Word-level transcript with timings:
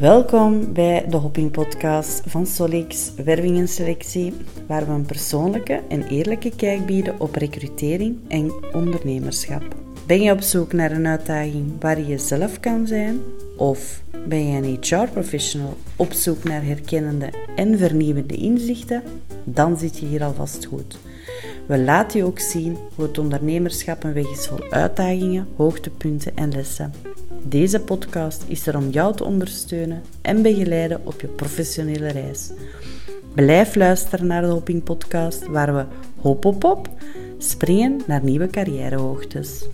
Welkom 0.00 0.72
bij 0.72 1.04
de 1.08 1.16
Hopping 1.16 1.50
Podcast 1.50 2.22
van 2.26 2.46
Solix 2.46 3.14
Werving 3.24 3.58
en 3.58 3.68
Selectie, 3.68 4.34
waar 4.66 4.86
we 4.86 4.92
een 4.92 5.06
persoonlijke 5.06 5.82
en 5.88 6.02
eerlijke 6.02 6.56
kijk 6.56 6.86
bieden 6.86 7.20
op 7.20 7.34
recrutering 7.34 8.18
en 8.28 8.52
ondernemerschap. 8.72 9.62
Ben 10.06 10.22
je 10.22 10.32
op 10.32 10.40
zoek 10.40 10.72
naar 10.72 10.90
een 10.90 11.06
uitdaging 11.06 11.80
waar 11.80 11.98
je 11.98 12.06
jezelf 12.06 12.60
kan 12.60 12.86
zijn? 12.86 13.20
Of 13.56 14.02
ben 14.28 14.46
je 14.46 14.56
een 14.56 14.78
HR-professional 14.80 15.76
op 15.96 16.12
zoek 16.12 16.44
naar 16.44 16.64
herkennende 16.64 17.32
en 17.56 17.78
vernieuwende 17.78 18.34
inzichten? 18.34 19.02
Dan 19.44 19.78
zit 19.78 19.98
je 19.98 20.06
hier 20.06 20.24
alvast 20.24 20.64
goed. 20.64 20.98
We 21.66 21.78
laten 21.78 22.18
je 22.18 22.24
ook 22.24 22.38
zien 22.38 22.76
hoe 22.94 23.04
het 23.04 23.18
ondernemerschap 23.18 24.04
een 24.04 24.12
weg 24.12 24.30
is 24.30 24.46
vol 24.46 24.70
uitdagingen, 24.70 25.46
hoogtepunten 25.56 26.36
en 26.36 26.52
lessen. 26.52 26.92
Deze 27.46 27.80
podcast 27.80 28.44
is 28.46 28.66
er 28.66 28.76
om 28.76 28.88
jou 28.88 29.16
te 29.16 29.24
ondersteunen 29.24 30.02
en 30.22 30.42
begeleiden 30.42 31.00
op 31.04 31.20
je 31.20 31.26
professionele 31.26 32.08
reis. 32.08 32.52
Blijf 33.34 33.74
luisteren 33.74 34.26
naar 34.26 34.42
de 34.42 34.48
Hopping 34.48 34.82
Podcast, 34.82 35.46
waar 35.46 35.74
we 35.74 35.84
hop 36.20 36.44
op 36.44 36.62
hop 36.62 36.88
springen 37.38 38.00
naar 38.06 38.24
nieuwe 38.24 38.46
carrièrehoogtes. 38.46 39.64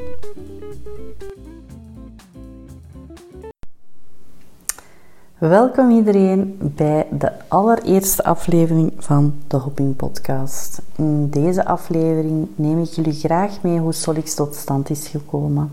Welkom 5.38 5.90
iedereen 5.90 6.56
bij 6.60 7.06
de 7.10 7.32
allereerste 7.48 8.24
aflevering 8.24 8.92
van 8.96 9.34
de 9.46 9.56
Hopping 9.56 9.96
Podcast. 9.96 10.82
In 10.96 11.28
deze 11.28 11.64
aflevering 11.64 12.48
neem 12.54 12.80
ik 12.82 12.88
jullie 12.88 13.12
graag 13.12 13.62
mee 13.62 13.78
hoe 13.78 13.92
Solix 13.92 14.34
tot 14.34 14.54
stand 14.54 14.90
is 14.90 15.09
gekomen. 15.09 15.70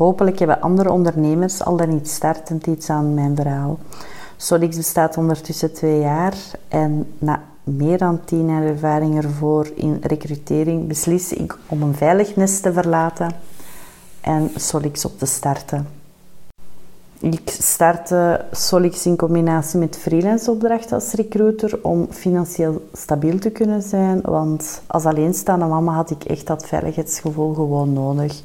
Hopelijk 0.00 0.38
hebben 0.38 0.60
andere 0.60 0.90
ondernemers 0.90 1.64
al 1.64 1.76
dan 1.76 1.88
niet 1.88 2.08
startend 2.08 2.66
iets 2.66 2.90
aan 2.90 3.14
mijn 3.14 3.36
verhaal. 3.36 3.78
Solix 4.36 4.76
bestaat 4.76 5.16
ondertussen 5.16 5.72
twee 5.72 6.00
jaar 6.00 6.34
en 6.68 7.12
na 7.18 7.42
meer 7.64 7.98
dan 7.98 8.20
tien 8.24 8.48
jaar 8.48 8.62
ervaring 8.62 9.22
ervoor 9.22 9.70
in 9.74 9.98
recrutering 10.02 10.88
beslis 10.88 11.32
ik 11.32 11.56
om 11.66 11.82
een 11.82 11.94
veilig 11.94 12.36
nest 12.36 12.62
te 12.62 12.72
verlaten 12.72 13.30
en 14.20 14.50
Solix 14.56 15.04
op 15.04 15.18
te 15.18 15.26
starten. 15.26 15.88
Ik 17.18 17.50
startte 17.50 18.44
Solix 18.52 19.06
in 19.06 19.16
combinatie 19.16 19.78
met 19.78 19.96
freelance 19.96 20.50
opdrachten 20.50 20.94
als 20.94 21.12
recruiter 21.12 21.78
om 21.82 22.06
financieel 22.10 22.88
stabiel 22.92 23.38
te 23.38 23.50
kunnen 23.50 23.82
zijn, 23.82 24.20
want 24.20 24.82
als 24.86 25.04
alleenstaande 25.04 25.64
mama 25.64 25.92
had 25.92 26.10
ik 26.10 26.24
echt 26.24 26.46
dat 26.46 26.66
veiligheidsgevoel 26.66 27.54
gewoon 27.54 27.92
nodig. 27.92 28.42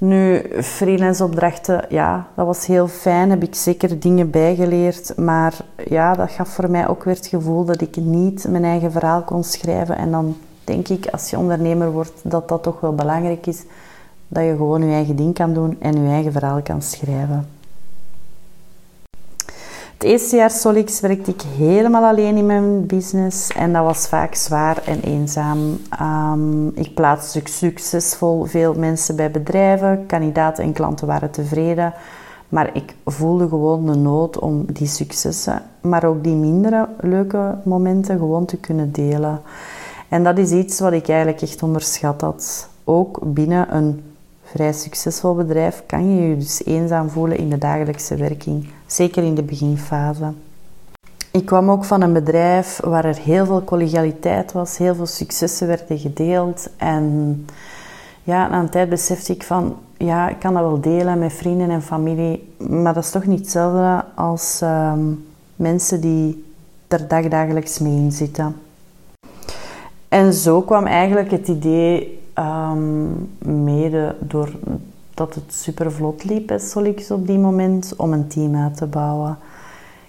Nu, 0.00 0.42
freelance 0.62 1.24
opdrachten, 1.24 1.84
ja, 1.88 2.26
dat 2.36 2.46
was 2.46 2.66
heel 2.66 2.88
fijn. 2.88 3.30
Heb 3.30 3.42
ik 3.42 3.54
zeker 3.54 4.00
dingen 4.00 4.30
bijgeleerd. 4.30 5.16
Maar 5.16 5.56
ja, 5.88 6.14
dat 6.14 6.30
gaf 6.30 6.48
voor 6.48 6.70
mij 6.70 6.88
ook 6.88 7.04
weer 7.04 7.14
het 7.14 7.26
gevoel 7.26 7.64
dat 7.64 7.80
ik 7.80 7.96
niet 7.96 8.46
mijn 8.48 8.64
eigen 8.64 8.92
verhaal 8.92 9.22
kon 9.22 9.44
schrijven. 9.44 9.96
En 9.96 10.10
dan 10.10 10.36
denk 10.64 10.88
ik, 10.88 11.06
als 11.06 11.30
je 11.30 11.38
ondernemer 11.38 11.92
wordt, 11.92 12.20
dat 12.22 12.48
dat 12.48 12.62
toch 12.62 12.80
wel 12.80 12.94
belangrijk 12.94 13.46
is. 13.46 13.64
Dat 14.28 14.44
je 14.44 14.56
gewoon 14.56 14.86
je 14.86 14.94
eigen 14.94 15.16
ding 15.16 15.34
kan 15.34 15.54
doen 15.54 15.76
en 15.80 16.02
je 16.02 16.10
eigen 16.10 16.32
verhaal 16.32 16.62
kan 16.62 16.82
schrijven. 16.82 17.59
Het 20.00 20.08
eerste 20.08 20.36
jaar 20.36 20.50
Solix 20.50 21.00
werkte 21.00 21.30
ik 21.30 21.42
helemaal 21.42 22.04
alleen 22.04 22.36
in 22.36 22.46
mijn 22.46 22.86
business 22.86 23.50
en 23.50 23.72
dat 23.72 23.84
was 23.84 24.06
vaak 24.08 24.34
zwaar 24.34 24.82
en 24.84 25.00
eenzaam. 25.00 25.78
Um, 26.00 26.68
ik 26.74 26.94
plaatste 26.94 27.40
succesvol 27.44 28.44
veel 28.44 28.74
mensen 28.74 29.16
bij 29.16 29.30
bedrijven, 29.30 30.04
kandidaten 30.06 30.64
en 30.64 30.72
klanten 30.72 31.06
waren 31.06 31.30
tevreden, 31.30 31.92
maar 32.48 32.70
ik 32.72 32.94
voelde 33.04 33.48
gewoon 33.48 33.86
de 33.86 33.94
nood 33.94 34.38
om 34.38 34.64
die 34.72 34.86
successen, 34.86 35.62
maar 35.80 36.04
ook 36.04 36.24
die 36.24 36.34
mindere 36.34 36.88
leuke 37.00 37.58
momenten 37.64 38.18
gewoon 38.18 38.44
te 38.44 38.56
kunnen 38.56 38.92
delen. 38.92 39.40
En 40.08 40.24
dat 40.24 40.38
is 40.38 40.50
iets 40.50 40.80
wat 40.80 40.92
ik 40.92 41.08
eigenlijk 41.08 41.42
echt 41.42 41.62
onderschat 41.62 42.20
had. 42.20 42.68
Ook 42.84 43.18
binnen 43.22 43.76
een 43.76 44.02
vrij 44.42 44.72
succesvol 44.72 45.34
bedrijf 45.34 45.82
kan 45.86 46.14
je 46.14 46.28
je 46.28 46.36
dus 46.36 46.64
eenzaam 46.64 47.10
voelen 47.10 47.38
in 47.38 47.48
de 47.48 47.58
dagelijkse 47.58 48.16
werking, 48.16 48.68
zeker 48.92 49.22
in 49.22 49.34
de 49.34 49.42
beginfase. 49.42 50.32
Ik 51.30 51.46
kwam 51.46 51.70
ook 51.70 51.84
van 51.84 52.00
een 52.00 52.12
bedrijf 52.12 52.80
waar 52.84 53.04
er 53.04 53.16
heel 53.16 53.46
veel 53.46 53.64
collegialiteit 53.64 54.52
was, 54.52 54.78
heel 54.78 54.94
veel 54.94 55.06
successen 55.06 55.66
werden 55.66 55.98
gedeeld. 55.98 56.70
En 56.76 57.46
ja, 58.22 58.48
na 58.48 58.60
een 58.60 58.68
tijd 58.68 58.88
besefte 58.88 59.32
ik 59.32 59.42
van, 59.42 59.76
ja, 59.96 60.28
ik 60.28 60.38
kan 60.38 60.54
dat 60.54 60.62
wel 60.62 60.80
delen 60.80 61.18
met 61.18 61.32
vrienden 61.32 61.70
en 61.70 61.82
familie, 61.82 62.54
maar 62.58 62.94
dat 62.94 63.04
is 63.04 63.10
toch 63.10 63.26
niet 63.26 63.38
hetzelfde 63.38 64.04
als 64.14 64.60
ehm, 64.60 65.04
mensen 65.56 66.00
die 66.00 66.44
er 66.88 67.08
dagdagelijks 67.08 67.78
mee 67.78 67.96
in 67.96 68.12
zitten. 68.12 68.56
En 70.08 70.32
zo 70.32 70.62
kwam 70.62 70.86
eigenlijk 70.86 71.30
het 71.30 71.48
idee 71.48 72.18
Um, 72.40 73.28
mede 73.38 74.14
doordat 75.20 75.44
het 75.44 75.54
super 75.54 75.92
vlot 75.92 76.24
liep 76.24 76.46
bij 76.46 76.58
Solix 76.58 77.10
op 77.10 77.26
die 77.26 77.38
moment 77.38 77.96
om 77.96 78.12
een 78.12 78.28
team 78.28 78.56
uit 78.56 78.76
te 78.76 78.86
bouwen. 78.86 79.38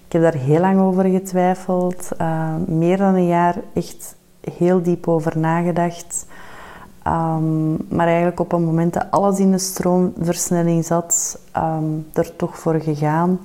Ik 0.06 0.12
heb 0.12 0.22
daar 0.22 0.42
heel 0.42 0.60
lang 0.60 0.80
over 0.80 1.04
getwijfeld, 1.04 2.10
uh, 2.22 2.56
meer 2.68 2.98
dan 2.98 3.16
een 3.16 3.28
jaar 3.28 3.56
echt 3.74 4.16
heel 4.56 4.82
diep 4.82 5.08
over 5.08 5.38
nagedacht. 5.38 6.26
Um, 7.08 7.78
maar 7.90 8.08
eigenlijk 8.08 8.40
op 8.40 8.52
een 8.52 8.64
moment 8.64 8.94
dat 8.94 9.06
alles 9.10 9.40
in 9.40 9.52
de 9.52 9.58
stroomversnelling 9.58 10.86
zat, 10.86 11.40
um, 11.58 12.08
er 12.14 12.36
toch 12.36 12.60
voor 12.60 12.80
gegaan. 12.80 13.40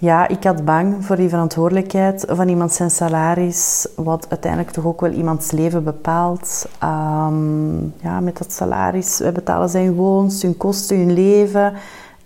Ja, 0.00 0.28
ik 0.28 0.44
had 0.44 0.64
bang 0.64 1.04
voor 1.04 1.16
die 1.16 1.28
verantwoordelijkheid 1.28 2.24
van 2.28 2.48
iemand 2.48 2.72
zijn 2.72 2.90
salaris, 2.90 3.88
wat 3.96 4.26
uiteindelijk 4.28 4.72
toch 4.72 4.84
ook 4.84 5.00
wel 5.00 5.10
iemands 5.10 5.50
leven 5.50 5.84
bepaalt. 5.84 6.68
Um, 6.82 7.94
ja, 8.00 8.20
met 8.20 8.38
dat 8.38 8.52
salaris, 8.52 9.18
wij 9.18 9.32
betalen 9.32 9.68
zijn 9.68 9.94
woons, 9.94 10.42
hun 10.42 10.56
kosten, 10.56 10.96
hun 10.96 11.12
leven. 11.12 11.72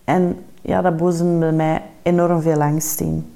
En 0.05 0.44
ja, 0.61 0.81
dat 0.81 0.97
boezemde 0.97 1.53
mij 1.53 1.82
enorm 2.03 2.41
veel 2.41 2.62
angst 2.62 3.00
in. 3.00 3.32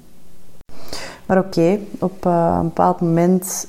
Maar 1.25 1.37
oké, 1.37 1.79
op 1.99 2.25
uh, 2.25 2.55
een 2.57 2.67
bepaald 2.67 3.01
moment, 3.01 3.67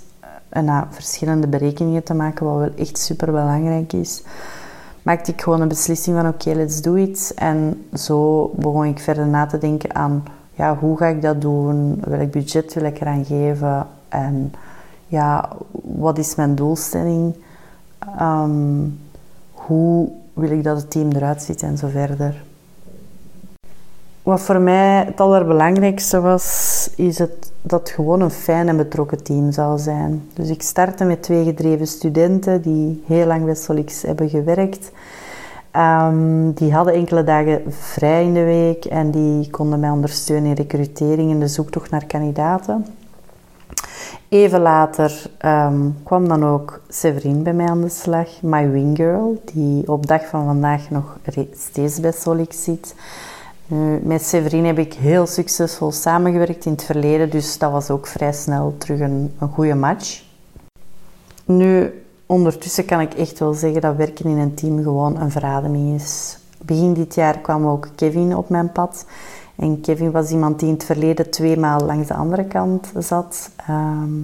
en 0.49 0.65
na 0.65 0.87
verschillende 0.91 1.47
berekeningen 1.47 2.03
te 2.03 2.15
maken, 2.15 2.47
wat 2.47 2.59
wel 2.59 2.71
echt 2.77 2.99
super 2.99 3.33
belangrijk 3.33 3.93
is, 3.93 4.23
maakte 5.03 5.33
ik 5.33 5.43
gewoon 5.43 5.61
een 5.61 5.69
beslissing 5.69 6.17
van 6.17 6.29
oké, 6.29 6.51
let's 6.51 6.83
do 6.83 6.95
it. 6.95 7.33
En 7.37 7.87
zo 7.95 8.51
begon 8.55 8.85
ik 8.85 8.99
verder 8.99 9.27
na 9.27 9.47
te 9.47 9.59
denken 9.59 9.95
aan 9.95 10.25
ja, 10.59 10.77
hoe 10.77 10.97
ga 10.97 11.07
ik 11.07 11.23
dat 11.23 11.41
doen? 11.41 12.03
Welk 12.05 12.31
budget 12.31 12.75
wil 12.75 12.85
ik 12.85 13.01
eraan 13.01 13.25
geven? 13.25 13.87
En 14.09 14.53
ja, 15.07 15.49
wat 15.83 16.19
is 16.19 16.35
mijn 16.35 16.55
doelstelling? 16.55 17.35
Ehm, 18.19 18.87
hoe 19.53 20.09
wil 20.33 20.51
ik 20.51 20.65
dat 20.65 20.77
het 20.77 20.91
team 20.91 21.11
eruit 21.13 21.43
ziet 21.43 21.63
en 21.63 21.79
zo 21.79 21.89
verder. 21.89 22.43
Wat 24.23 24.41
voor 24.41 24.61
mij 24.61 25.05
het 25.05 25.21
allerbelangrijkste 25.21 26.21
was, 26.21 26.91
is 26.97 27.19
het, 27.19 27.53
dat 27.63 27.81
het 27.81 27.91
gewoon 27.91 28.21
een 28.21 28.31
fijn 28.31 28.69
en 28.69 28.77
betrokken 28.77 29.23
team 29.23 29.53
zou 29.53 29.79
zijn. 29.79 30.29
Dus 30.35 30.49
ik 30.49 30.63
startte 30.63 31.05
met 31.05 31.23
twee 31.23 31.45
gedreven 31.45 31.87
studenten 31.87 32.63
die 32.63 33.03
heel 33.07 33.27
lang 33.27 33.45
bij 33.45 33.55
Solix 33.55 34.03
hebben 34.03 34.29
gewerkt. 34.29 34.91
Um, 35.79 36.53
die 36.53 36.73
hadden 36.73 36.95
enkele 36.95 37.25
dagen 37.25 37.63
vrij 37.69 38.25
in 38.25 38.35
de 38.35 38.45
week 38.45 38.85
en 38.85 39.11
die 39.11 39.51
konden 39.51 39.81
mij 39.81 39.91
ondersteunen 39.91 40.49
in 40.49 40.55
recrutering 40.55 41.31
en 41.31 41.39
de 41.39 41.49
zoektocht 41.49 41.91
naar 41.91 42.07
kandidaten. 42.07 42.87
Even 44.29 44.61
later 44.61 45.31
um, 45.45 45.97
kwam 46.03 46.29
dan 46.29 46.45
ook 46.45 46.81
Severine 46.89 47.43
bij 47.43 47.53
mij 47.53 47.67
aan 47.67 47.81
de 47.81 47.89
slag, 47.89 48.43
my 48.43 48.71
wing 48.71 48.97
die 49.53 49.89
op 49.93 50.07
dag 50.07 50.27
van 50.27 50.45
vandaag 50.45 50.91
nog 50.91 51.19
steeds 51.53 52.01
bij 52.01 52.13
Solix 52.13 52.65
zit. 52.65 52.95
Met 54.03 54.23
Severine 54.23 54.67
heb 54.67 54.79
ik 54.79 54.95
heel 54.95 55.27
succesvol 55.27 55.93
samengewerkt 55.93 56.65
in 56.65 56.73
het 56.73 56.85
verleden, 56.85 57.31
dus 57.31 57.59
dat 57.59 57.73
was 57.73 57.91
ook 57.91 58.07
vrij 58.07 58.33
snel 58.33 58.75
terug 58.79 59.01
een, 59.01 59.35
een 59.39 59.49
goede 59.49 59.75
match. 59.75 60.23
Nu, 61.45 61.93
ondertussen 62.29 62.85
kan 62.85 63.01
ik 63.01 63.15
echt 63.15 63.39
wel 63.39 63.53
zeggen 63.53 63.81
dat 63.81 63.97
werken 63.97 64.25
in 64.31 64.39
een 64.39 64.55
team 64.55 64.83
gewoon 64.83 65.21
een 65.21 65.31
verademing 65.31 65.95
is. 65.95 66.39
Begin 66.63 66.95
dit 66.95 67.15
jaar 67.15 67.39
kwam 67.39 67.67
ook 67.67 67.89
Kevin 67.95 68.37
op 68.37 68.49
mijn 68.49 68.73
pad. 68.73 69.05
En 69.57 69.81
Kevin 69.81 70.11
was 70.11 70.31
iemand 70.31 70.59
die 70.59 70.69
in 70.69 70.75
het 70.75 70.85
verleden 70.85 71.31
twee 71.31 71.57
maal 71.57 71.81
langs 71.81 72.09
de 72.09 72.15
andere 72.15 72.45
kant 72.45 72.93
zat. 72.99 73.51
Ehm, 73.57 74.23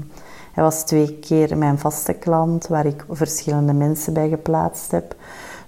hij 0.53 0.65
was 0.65 0.85
twee 0.85 1.13
keer 1.13 1.59
mijn 1.59 1.79
vaste 1.79 2.13
klant, 2.13 2.67
waar 2.67 2.87
ik 2.87 3.05
verschillende 3.11 3.73
mensen 3.73 4.13
bij 4.13 4.29
geplaatst 4.29 4.91
heb. 4.91 5.15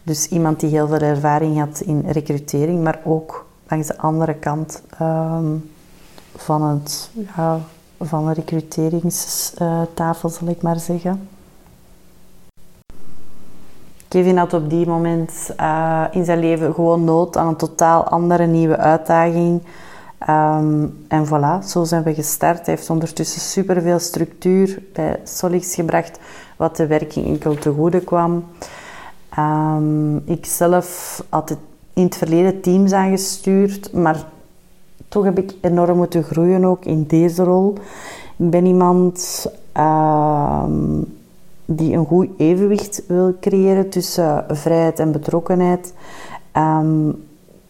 Dus 0.02 0.28
iemand 0.28 0.60
die 0.60 0.70
heel 0.70 0.86
veel 0.88 0.98
ervaring 0.98 1.58
had 1.58 1.80
in 1.80 2.04
recrutering, 2.06 2.82
maar 2.82 3.00
ook 3.04 3.46
langs 3.68 3.86
de 3.86 3.98
andere 3.98 4.34
kant 4.34 4.82
ehm, 4.98 5.56
van, 6.36 6.62
het, 6.62 7.10
ja, 7.36 7.60
van 8.00 8.26
de 8.26 8.32
recruteringstafel, 8.32 10.28
zal 10.28 10.48
ik 10.48 10.62
maar 10.62 10.78
zeggen. 10.78 11.28
Kevin 14.08 14.36
had 14.36 14.52
op 14.52 14.70
die 14.70 14.86
moment 14.86 15.50
uh, 15.60 16.04
in 16.10 16.24
zijn 16.24 16.38
leven 16.38 16.74
gewoon 16.74 17.04
nood 17.04 17.36
aan 17.36 17.48
een 17.48 17.56
totaal 17.56 18.04
andere 18.04 18.46
nieuwe 18.46 18.76
uitdaging. 18.76 19.62
Um, 20.28 21.04
en 21.08 21.26
voilà, 21.26 21.66
zo 21.66 21.84
zijn 21.84 22.02
we 22.02 22.14
gestart. 22.14 22.66
Hij 22.66 22.74
heeft 22.74 22.90
ondertussen 22.90 23.40
superveel 23.40 23.98
structuur 23.98 24.82
bij 24.92 25.20
Solix 25.24 25.74
gebracht, 25.74 26.18
wat 26.56 26.76
de 26.76 26.86
werking 26.86 27.26
enkel 27.26 27.54
te 27.54 27.72
goede 27.72 28.00
kwam. 28.00 28.44
Um, 29.38 30.16
ik 30.16 30.46
zelf 30.46 31.22
had 31.28 31.48
het 31.48 31.58
in 31.92 32.04
het 32.04 32.16
verleden 32.16 32.60
teams 32.60 32.92
aangestuurd, 32.92 33.92
maar 33.92 34.24
toch 35.08 35.24
heb 35.24 35.38
ik 35.38 35.54
enorm 35.60 35.96
moeten 35.96 36.22
groeien 36.22 36.64
ook 36.64 36.84
in 36.84 37.04
deze 37.06 37.42
rol. 37.42 37.74
Ik 38.36 38.50
ben 38.50 38.66
iemand 38.66 39.46
uh, 39.76 40.62
die 41.66 41.96
een 41.96 42.06
goed 42.06 42.28
evenwicht 42.36 43.02
wil 43.06 43.36
creëren 43.40 43.88
tussen 43.88 44.44
vrijheid 44.48 44.98
en 44.98 45.12
betrokkenheid. 45.12 45.94
Um, 46.56 47.24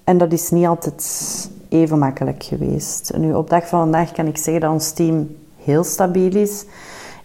en 0.05 0.19
dat 0.19 0.33
is 0.33 0.51
niet 0.51 0.67
altijd 0.67 1.51
even 1.69 1.99
makkelijk 1.99 2.43
geweest. 2.43 3.13
Nu, 3.17 3.35
op 3.35 3.51
dag 3.51 3.69
van 3.69 3.81
vandaag 3.81 4.13
kan 4.13 4.27
ik 4.27 4.37
zeggen 4.37 4.61
dat 4.61 4.73
ons 4.73 4.93
team 4.93 5.37
heel 5.57 5.85
stabiel 5.85 6.35
is. 6.35 6.63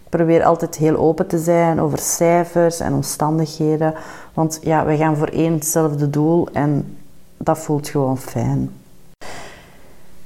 Ik 0.04 0.08
probeer 0.08 0.44
altijd 0.44 0.76
heel 0.76 0.96
open 0.96 1.26
te 1.26 1.38
zijn 1.38 1.80
over 1.80 1.98
cijfers 1.98 2.80
en 2.80 2.92
omstandigheden. 2.92 3.94
Want 4.34 4.58
ja, 4.62 4.84
we 4.86 4.96
gaan 4.96 5.16
voor 5.16 5.28
één 5.28 5.52
hetzelfde 5.52 6.10
doel 6.10 6.48
en 6.52 6.96
dat 7.36 7.58
voelt 7.58 7.88
gewoon 7.88 8.18
fijn. 8.18 8.70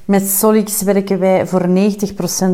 Met 0.07 0.29
Solix 0.29 0.83
werken 0.83 1.19
wij 1.19 1.47
voor 1.47 1.67
90% 1.69 1.73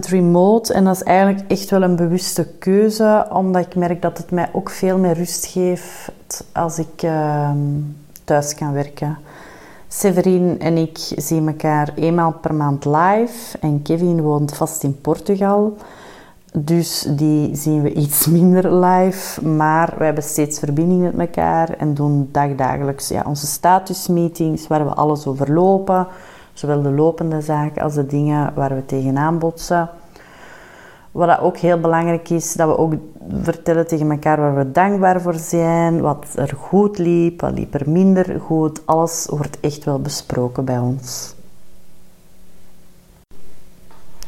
remote 0.08 0.72
en 0.72 0.84
dat 0.84 0.94
is 0.94 1.02
eigenlijk 1.02 1.50
echt 1.50 1.70
wel 1.70 1.82
een 1.82 1.96
bewuste 1.96 2.48
keuze, 2.58 3.26
omdat 3.32 3.66
ik 3.66 3.74
merk 3.74 4.02
dat 4.02 4.18
het 4.18 4.30
mij 4.30 4.48
ook 4.52 4.70
veel 4.70 4.98
meer 4.98 5.12
rust 5.14 5.46
geeft 5.46 6.10
als 6.52 6.78
ik 6.78 7.02
uh, 7.02 7.50
thuis 8.24 8.54
kan 8.54 8.72
werken. 8.72 9.18
Severin 9.88 10.60
en 10.60 10.76
ik 10.76 10.98
zien 11.16 11.48
elkaar 11.48 11.92
eenmaal 11.94 12.32
per 12.32 12.54
maand 12.54 12.84
live 12.84 13.58
en 13.60 13.82
Kevin 13.82 14.20
woont 14.20 14.54
vast 14.54 14.82
in 14.82 15.00
Portugal. 15.00 15.76
Dus 16.52 17.06
die 17.08 17.56
zien 17.56 17.82
we 17.82 17.92
iets 17.92 18.26
minder 18.38 18.74
live, 18.74 19.46
maar 19.46 19.94
we 19.98 20.04
hebben 20.04 20.24
steeds 20.24 20.58
verbinding 20.58 21.02
met 21.02 21.18
elkaar 21.18 21.70
en 21.70 21.94
doen 21.94 22.28
dagdagelijks 22.30 23.08
ja, 23.08 23.22
onze 23.26 23.46
statusmeetings 23.46 24.66
waar 24.66 24.84
we 24.84 24.94
alles 24.94 25.26
over 25.26 25.52
lopen 25.52 26.06
Zowel 26.52 26.82
de 26.82 26.90
lopende 26.90 27.40
zaken 27.40 27.82
als 27.82 27.94
de 27.94 28.06
dingen 28.06 28.52
waar 28.54 28.74
we 28.74 28.86
tegenaan 28.86 29.38
botsen. 29.38 29.90
Wat 31.10 31.38
ook 31.38 31.56
heel 31.56 31.80
belangrijk 31.80 32.28
is, 32.30 32.52
dat 32.52 32.68
we 32.68 32.78
ook 32.78 32.94
vertellen 33.42 33.86
tegen 33.86 34.10
elkaar 34.10 34.40
waar 34.40 34.56
we 34.56 34.72
dankbaar 34.72 35.20
voor 35.20 35.34
zijn, 35.34 36.00
wat 36.00 36.26
er 36.34 36.54
goed 36.56 36.98
liep, 36.98 37.40
wat 37.40 37.52
liep 37.52 37.74
er 37.74 37.90
minder 37.90 38.40
goed. 38.40 38.86
Alles 38.86 39.26
wordt 39.30 39.60
echt 39.60 39.84
wel 39.84 40.00
besproken 40.00 40.64
bij 40.64 40.78
ons. 40.78 41.34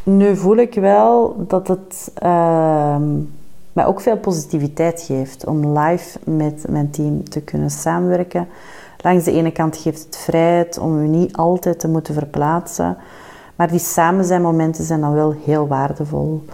Nu 0.02 0.36
voel 0.36 0.56
ik 0.56 0.74
wel 0.74 1.44
dat 1.48 1.68
het 1.68 2.12
uh, 2.22 2.96
mij 3.72 3.86
ook 3.86 4.00
veel 4.00 4.18
positiviteit 4.18 5.02
geeft 5.02 5.46
om 5.46 5.78
live 5.78 6.18
met 6.24 6.64
mijn 6.68 6.90
team 6.90 7.28
te 7.28 7.40
kunnen 7.40 7.70
samenwerken. 7.70 8.48
Langs 9.04 9.24
de 9.24 9.32
ene 9.32 9.50
kant 9.50 9.76
geeft 9.76 10.04
het 10.04 10.16
vrijheid 10.16 10.78
om 10.78 10.98
u 10.98 11.08
niet 11.08 11.36
altijd 11.36 11.78
te 11.78 11.88
moeten 11.88 12.14
verplaatsen. 12.14 12.96
Maar 13.56 13.68
die 13.68 13.78
samen 13.78 14.24
zijn 14.24 14.42
momenten 14.42 14.84
zijn 14.84 15.00
dan 15.00 15.12
wel 15.12 15.34
heel 15.44 15.66
waardevol. 15.66 16.44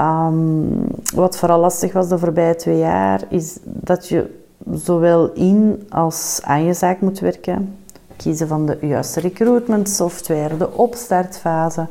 Um, 0.00 0.84
wat 1.14 1.38
vooral 1.38 1.60
lastig 1.60 1.92
was 1.92 2.08
de 2.08 2.18
voorbije 2.18 2.56
twee 2.56 2.78
jaar, 2.78 3.22
is 3.28 3.58
dat 3.62 4.08
je 4.08 4.40
zowel 4.72 5.32
in 5.32 5.86
als 5.88 6.40
aan 6.42 6.64
je 6.64 6.74
zaak 6.74 7.00
moet 7.00 7.18
werken. 7.18 7.76
Kiezen 8.16 8.48
van 8.48 8.66
de 8.66 8.78
juiste 8.80 9.20
recruitment 9.20 9.88
software, 9.88 10.56
de 10.56 10.72
opstartfase, 10.72 11.86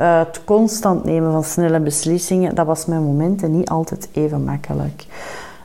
uh, 0.00 0.18
het 0.18 0.44
constant 0.44 1.04
nemen 1.04 1.32
van 1.32 1.44
snelle 1.44 1.80
beslissingen. 1.80 2.54
Dat 2.54 2.66
was 2.66 2.86
met 2.86 3.00
momenten 3.00 3.56
niet 3.56 3.68
altijd 3.68 4.08
even 4.12 4.44
makkelijk. 4.44 5.06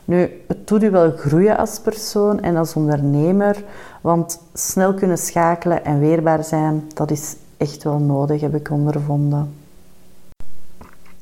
Nu, 0.06 0.42
het 0.48 0.68
doet 0.68 0.84
u 0.84 0.90
wel 0.90 1.12
groeien 1.12 1.58
als 1.58 1.80
persoon 1.80 2.42
en 2.42 2.56
als 2.56 2.74
ondernemer, 2.74 3.64
want 4.02 4.40
snel 4.54 4.94
kunnen 4.94 5.18
schakelen 5.18 5.86
en 5.86 6.00
weerbaar 6.00 6.44
zijn, 6.44 6.84
dat 6.94 7.12
is 7.12 7.36
echt 7.58 7.84
wel 7.84 8.00
nodig, 8.00 8.42
heb 8.42 8.56
ik 8.56 8.70
ondervonden. 8.72 9.54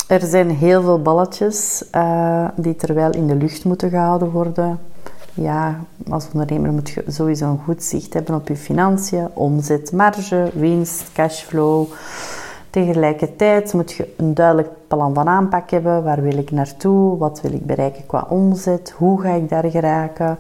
Er 0.08 0.22
zijn 0.22 0.50
heel 0.50 0.82
veel 0.82 1.02
balletjes 1.02 1.84
uh, 1.96 2.48
die 2.56 2.76
terwijl 2.76 3.12
in 3.12 3.28
de 3.28 3.36
lucht 3.36 3.66
moeten 3.66 3.90
gehouden 3.90 4.32
worden. 4.32 4.80
Ja, 5.34 5.80
als 6.10 6.28
ondernemer 6.34 6.72
moet 6.72 6.90
je 6.90 7.04
sowieso 7.08 7.50
een 7.50 7.62
goed 7.64 7.84
zicht 7.84 8.14
hebben 8.14 8.36
op 8.36 8.48
je 8.48 8.56
financiën, 8.56 9.28
omzet, 9.34 9.92
marge, 9.92 10.52
winst, 10.54 11.12
cashflow. 11.14 11.88
Tegelijkertijd 12.70 13.74
moet 13.74 13.92
je 13.92 14.14
een 14.18 14.34
duidelijk 14.34 14.70
plan 14.88 15.14
van 15.14 15.28
aanpak 15.28 15.70
hebben. 15.70 16.04
Waar 16.04 16.22
wil 16.22 16.38
ik 16.38 16.52
naartoe? 16.52 17.18
Wat 17.18 17.42
wil 17.42 17.54
ik 17.54 17.66
bereiken 17.66 18.06
qua 18.06 18.26
omzet? 18.30 18.94
Hoe 18.98 19.22
ga 19.22 19.30
ik 19.30 19.50
daar 19.50 19.70
geraken? 19.70 20.38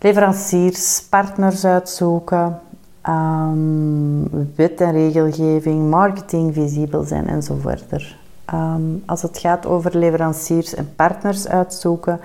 Leveranciers, 0.00 1.06
partners 1.10 1.64
uitzoeken. 1.64 2.60
Um, 3.08 4.28
wet 4.56 4.80
en 4.80 4.92
regelgeving, 4.92 5.90
marketing 5.90 6.54
visibel 6.54 7.02
zijn 7.02 7.28
en 7.28 7.42
zo 7.42 7.56
verder. 7.60 8.18
Ehm, 8.44 8.82
als 9.06 9.22
het 9.22 9.38
gaat 9.38 9.66
over 9.66 9.96
leveranciers 9.98 10.74
en 10.74 10.92
partners 10.96 11.48
uitzoeken, 11.48 12.20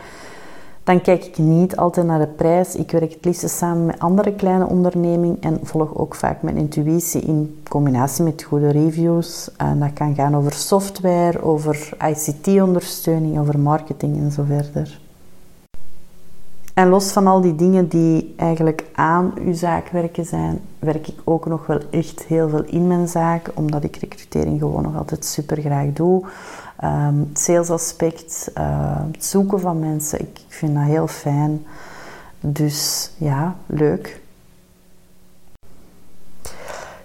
dan 0.89 1.01
kijk 1.01 1.25
ik 1.25 1.37
niet 1.37 1.75
altijd 1.77 2.05
naar 2.05 2.19
de 2.19 2.27
prijs. 2.27 2.75
Ik 2.75 2.91
werk 2.91 3.11
het 3.11 3.25
liefst 3.25 3.49
samen 3.49 3.85
met 3.85 3.99
andere 3.99 4.33
kleine 4.33 4.67
ondernemingen 4.67 5.37
en 5.41 5.59
volg 5.63 5.95
ook 5.95 6.15
vaak 6.15 6.41
mijn 6.41 6.57
intuïtie 6.57 7.21
in 7.21 7.61
combinatie 7.69 8.23
met 8.23 8.43
goede 8.43 8.69
reviews. 8.69 9.51
En 9.57 9.79
dat 9.79 9.93
kan 9.93 10.15
gaan 10.15 10.35
over 10.35 10.53
software, 10.53 11.43
over 11.43 11.89
ICT-ondersteuning, 12.07 13.39
over 13.39 13.59
marketing 13.59 14.17
en 14.17 14.31
zo 14.31 14.43
verder. 14.43 14.99
En 16.73 16.89
los 16.89 17.11
van 17.11 17.27
al 17.27 17.41
die 17.41 17.55
dingen 17.55 17.87
die 17.87 18.33
eigenlijk 18.37 18.85
aan 18.93 19.33
uw 19.39 19.53
zaak 19.53 19.89
werken 19.89 20.25
zijn, 20.25 20.59
werk 20.79 21.07
ik 21.07 21.19
ook 21.23 21.45
nog 21.45 21.65
wel 21.65 21.79
echt 21.89 22.23
heel 22.23 22.49
veel 22.49 22.63
in 22.63 22.87
mijn 22.87 23.07
zaak, 23.07 23.51
omdat 23.53 23.83
ik 23.83 23.95
recrutering 23.95 24.59
gewoon 24.59 24.83
nog 24.83 24.97
altijd 24.97 25.25
super 25.25 25.61
graag 25.61 25.93
doe. 25.93 26.23
Um, 26.83 27.27
het 27.29 27.39
salesaspect, 27.39 28.51
uh, 28.57 28.97
het 29.11 29.25
zoeken 29.25 29.59
van 29.59 29.79
mensen, 29.79 30.19
ik, 30.19 30.39
ik 30.47 30.53
vind 30.53 30.75
dat 30.75 30.83
heel 30.83 31.07
fijn. 31.07 31.65
Dus 32.39 33.11
ja, 33.17 33.55
leuk. 33.65 34.21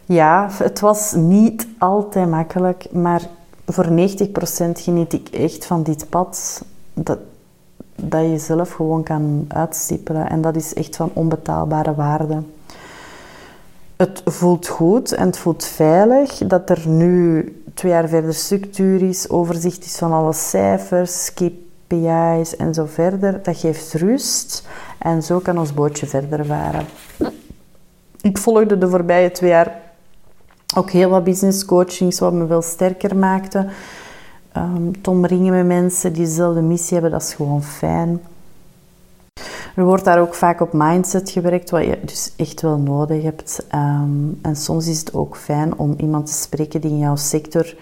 Ja, 0.07 0.49
het 0.53 0.81
was 0.81 1.13
niet 1.13 1.69
altijd 1.79 2.29
makkelijk, 2.29 2.93
maar 2.93 3.23
voor 3.67 3.87
90% 3.87 3.91
geniet 4.73 5.13
ik 5.13 5.29
echt 5.29 5.67
van 5.67 5.83
dit 5.83 6.09
pad. 6.09 6.65
Dat, 6.95 7.19
dat 7.95 8.23
je 8.23 8.39
zelf 8.39 8.71
gewoon 8.71 9.03
kan 9.03 9.45
uitstippelen. 9.49 10.29
En 10.29 10.41
dat 10.41 10.57
is 10.57 10.75
echt 10.75 10.97
van 10.97 11.11
onbetaalbare 11.13 11.95
waarde. 11.95 12.43
Het 14.05 14.23
voelt 14.25 14.69
goed 14.69 15.13
en 15.13 15.27
het 15.27 15.39
voelt 15.39 15.65
veilig 15.65 16.39
dat 16.39 16.71
er 16.71 16.89
nu 16.89 17.49
twee 17.75 17.93
jaar 17.93 18.09
verder 18.09 18.35
structuur 18.35 19.03
is, 19.03 19.29
overzicht 19.29 19.85
is 19.85 19.97
van 19.97 20.13
alle 20.13 20.33
cijfers, 20.33 21.35
KPI's 21.35 22.57
en 22.57 22.75
zo 22.75 22.85
verder. 22.87 23.43
Dat 23.43 23.57
geeft 23.57 23.93
rust 23.93 24.67
en 24.99 25.23
zo 25.23 25.39
kan 25.39 25.59
ons 25.59 25.75
bootje 25.75 26.07
verder 26.07 26.47
varen. 26.47 26.87
Ik 28.21 28.39
volgde 28.39 28.79
de 28.79 28.89
voorbije 28.89 29.31
twee 29.31 29.51
jaar 29.51 29.81
ook 30.77 30.91
heel 30.91 31.09
wat 31.09 31.25
business 31.25 31.65
coachings 31.65 32.19
wat 32.19 32.33
me 32.33 32.47
wel 32.47 32.63
sterker 32.63 33.17
maakte. 33.17 33.67
Um, 34.57 35.03
te 35.03 35.11
omringen 35.11 35.55
met 35.55 35.67
mensen 35.67 36.13
die 36.13 36.25
dezelfde 36.25 36.61
missie 36.61 36.93
hebben, 36.93 37.11
dat 37.11 37.23
is 37.23 37.35
gewoon 37.35 37.63
fijn. 37.63 38.21
Er 39.75 39.85
wordt 39.85 40.05
daar 40.05 40.21
ook 40.21 40.35
vaak 40.35 40.61
op 40.61 40.73
mindset 40.73 41.31
gewerkt, 41.31 41.71
wat 41.71 41.85
je 41.85 41.99
dus 42.05 42.33
echt 42.37 42.61
wel 42.61 42.79
nodig 42.79 43.23
hebt. 43.23 43.67
Ehm, 43.69 44.29
en 44.43 44.57
soms 44.57 44.87
is 44.87 44.99
het 44.99 45.15
ook 45.15 45.37
fijn 45.37 45.79
om 45.79 45.95
iemand 45.99 46.27
te 46.27 46.33
spreken 46.33 46.81
die 46.81 46.91
in 46.91 46.99
jouw 46.99 47.17
sector, 47.17 47.75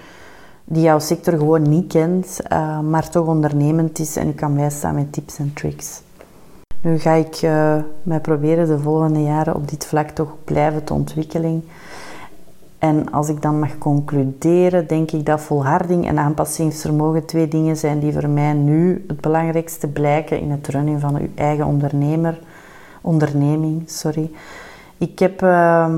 die 0.64 0.82
jouw 0.82 0.98
sector 0.98 1.38
gewoon 1.38 1.68
niet 1.68 1.92
kent, 1.92 2.40
uh, 2.52 2.80
maar 2.80 3.10
toch 3.10 3.26
ondernemend 3.26 3.98
is 3.98 4.16
en 4.16 4.28
u 4.28 4.32
kan 4.32 4.54
bijstaan 4.54 4.94
met 4.94 5.12
tips 5.12 5.38
en 5.38 5.52
tricks. 5.54 6.00
Nu 6.80 6.98
ga 6.98 7.12
ik 7.12 7.42
uh, 7.42 7.76
mij 8.02 8.20
proberen 8.20 8.66
de 8.66 8.78
volgende 8.78 9.22
jaren 9.22 9.54
op 9.54 9.68
dit 9.68 9.86
vlak 9.86 10.08
toch 10.08 10.34
blijven 10.44 10.84
te 10.84 10.92
ontwikkelen. 10.92 11.64
En 12.82 13.12
als 13.12 13.28
ik 13.28 13.42
dan 13.42 13.58
mag 13.58 13.78
concluderen, 13.78 14.86
denk 14.86 15.10
ik 15.10 15.26
dat 15.26 15.40
volharding 15.40 16.06
en 16.06 16.18
aanpassingsvermogen 16.18 17.24
twee 17.24 17.48
dingen 17.48 17.76
zijn 17.76 17.98
die 17.98 18.12
voor 18.12 18.28
mij 18.28 18.52
nu 18.52 19.04
het 19.08 19.20
belangrijkste 19.20 19.88
blijken 19.88 20.40
in 20.40 20.50
het 20.50 20.68
runnen 20.68 21.00
van 21.00 21.16
uw 21.16 21.28
eigen 21.34 21.66
ondernemer, 21.66 22.38
onderneming. 23.00 23.82
Sorry. 23.90 24.30
Ik 24.98 25.18
heb 25.18 25.42
uh, 25.42 25.94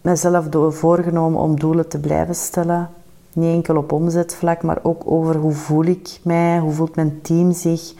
mezelf 0.00 0.46
voorgenomen 0.68 1.40
om 1.40 1.60
doelen 1.60 1.88
te 1.88 1.98
blijven 2.00 2.34
stellen. 2.34 2.88
Niet 3.32 3.54
enkel 3.54 3.76
op 3.76 3.92
omzetvlak, 3.92 4.62
maar 4.62 4.78
ook 4.82 5.02
over 5.04 5.36
hoe 5.36 5.52
voel 5.52 5.84
ik 5.84 6.18
mij, 6.22 6.58
hoe 6.58 6.72
voelt 6.72 6.96
mijn 6.96 7.18
team 7.22 7.52
zich. 7.52 7.94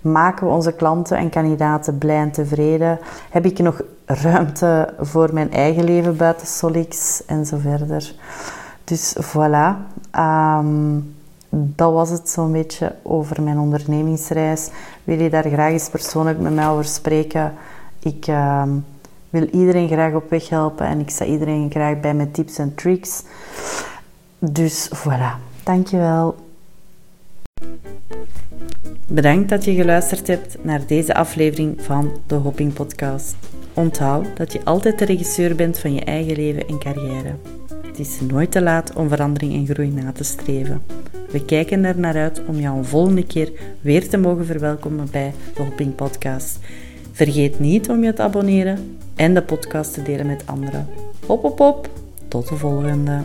Maken 0.00 0.46
we 0.46 0.52
onze 0.52 0.72
klanten 0.72 1.16
en 1.16 1.30
kandidaten 1.30 1.98
blij 1.98 2.16
en 2.16 2.30
tevreden? 2.30 2.98
Heb 3.30 3.44
ik 3.44 3.58
nog 3.58 3.82
ruimte 4.14 4.94
voor 4.98 5.30
mijn 5.32 5.52
eigen 5.52 5.84
leven 5.84 6.16
buiten 6.16 6.46
Solix 6.46 7.22
en 7.26 7.46
zo 7.46 7.58
verder? 7.58 8.14
Dus 8.84 9.16
voilà. 9.20 9.76
Ehm, 10.10 10.98
dat 11.48 11.92
was 11.92 12.10
het 12.10 12.28
zo'n 12.28 12.52
beetje 12.52 12.94
over 13.02 13.42
mijn 13.42 13.58
ondernemingsreis. 13.58 14.70
Wil 15.04 15.20
je 15.20 15.30
daar 15.30 15.48
graag 15.48 15.72
eens 15.72 15.88
persoonlijk 15.88 16.38
met 16.38 16.54
mij 16.54 16.68
over 16.68 16.84
spreken? 16.84 17.52
Ik 18.02 18.26
ehm, 18.26 18.70
wil 19.30 19.48
iedereen 19.50 19.88
graag 19.88 20.14
op 20.14 20.30
weg 20.30 20.48
helpen 20.48 20.86
en 20.86 21.00
ik 21.00 21.10
sta 21.10 21.24
iedereen 21.24 21.70
graag 21.70 22.00
bij 22.00 22.14
met 22.14 22.34
tips 22.34 22.58
en 22.58 22.74
tricks. 22.74 23.22
Dus 24.38 24.90
voilà. 24.94 25.50
Dankjewel. 25.64 26.34
Bedankt 29.06 29.48
dat 29.48 29.64
je 29.64 29.74
geluisterd 29.74 30.26
hebt 30.26 30.64
naar 30.64 30.86
deze 30.86 31.14
aflevering 31.14 31.82
van 31.82 32.10
de 32.26 32.34
Hopping 32.34 32.72
Podcast. 32.72 33.36
Onthoud 33.74 34.26
dat 34.36 34.52
je 34.52 34.64
altijd 34.64 34.98
de 34.98 35.04
regisseur 35.04 35.54
bent 35.54 35.78
van 35.78 35.94
je 35.94 36.00
eigen 36.00 36.36
leven 36.36 36.68
en 36.68 36.78
carrière. 36.78 37.34
Het 37.86 37.98
is 37.98 38.20
nooit 38.20 38.50
te 38.50 38.62
laat 38.62 38.92
om 38.94 39.08
verandering 39.08 39.54
en 39.54 39.74
groei 39.74 39.88
na 39.88 40.12
te 40.12 40.24
streven. 40.24 40.82
We 41.30 41.44
kijken 41.44 41.84
er 41.84 41.98
naar 41.98 42.16
uit 42.16 42.42
om 42.46 42.60
jou 42.60 42.76
een 42.76 42.84
volgende 42.84 43.26
keer 43.26 43.52
weer 43.80 44.08
te 44.08 44.16
mogen 44.16 44.46
verwelkomen 44.46 45.08
bij 45.10 45.32
de 45.54 45.62
Hopping 45.62 45.94
Podcast. 45.94 46.58
Vergeet 47.12 47.58
niet 47.58 47.88
om 47.88 48.04
je 48.04 48.12
te 48.12 48.22
abonneren 48.22 48.98
en 49.16 49.34
de 49.34 49.42
podcast 49.42 49.94
te 49.94 50.02
delen 50.02 50.26
met 50.26 50.42
anderen. 50.46 50.86
Hop, 51.26 51.42
hop, 51.42 51.58
hop. 51.58 51.88
Tot 52.28 52.48
de 52.48 52.56
volgende. 52.56 53.20